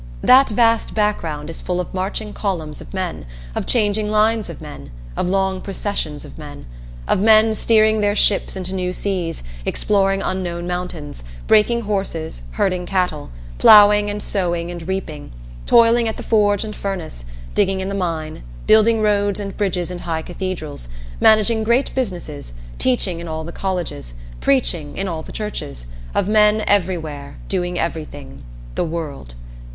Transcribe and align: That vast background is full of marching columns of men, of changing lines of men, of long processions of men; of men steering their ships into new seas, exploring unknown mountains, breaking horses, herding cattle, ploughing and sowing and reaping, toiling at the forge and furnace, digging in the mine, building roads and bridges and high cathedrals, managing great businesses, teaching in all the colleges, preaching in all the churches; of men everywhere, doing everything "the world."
That 0.23 0.49
vast 0.49 0.95
background 0.95 1.47
is 1.47 1.61
full 1.61 1.79
of 1.79 1.93
marching 1.93 2.33
columns 2.33 2.81
of 2.81 2.91
men, 2.91 3.27
of 3.53 3.67
changing 3.67 4.09
lines 4.09 4.49
of 4.49 4.59
men, 4.59 4.89
of 5.15 5.27
long 5.27 5.61
processions 5.61 6.25
of 6.25 6.39
men; 6.39 6.65
of 7.07 7.19
men 7.19 7.53
steering 7.53 8.01
their 8.01 8.15
ships 8.15 8.55
into 8.55 8.73
new 8.73 8.93
seas, 8.93 9.43
exploring 9.63 10.23
unknown 10.23 10.65
mountains, 10.65 11.21
breaking 11.45 11.81
horses, 11.81 12.41
herding 12.53 12.87
cattle, 12.87 13.29
ploughing 13.59 14.09
and 14.09 14.23
sowing 14.23 14.71
and 14.71 14.87
reaping, 14.87 15.31
toiling 15.67 16.07
at 16.07 16.17
the 16.17 16.23
forge 16.23 16.63
and 16.63 16.75
furnace, 16.75 17.23
digging 17.53 17.79
in 17.79 17.87
the 17.89 17.93
mine, 17.93 18.41
building 18.65 19.03
roads 19.03 19.39
and 19.39 19.55
bridges 19.55 19.91
and 19.91 20.01
high 20.01 20.23
cathedrals, 20.23 20.87
managing 21.19 21.63
great 21.63 21.93
businesses, 21.93 22.53
teaching 22.79 23.19
in 23.19 23.27
all 23.27 23.43
the 23.43 23.51
colleges, 23.51 24.15
preaching 24.39 24.97
in 24.97 25.07
all 25.07 25.21
the 25.21 25.31
churches; 25.31 25.85
of 26.15 26.27
men 26.27 26.63
everywhere, 26.65 27.35
doing 27.47 27.77
everything 27.77 28.41
"the 28.73 28.83
world." 28.83 29.35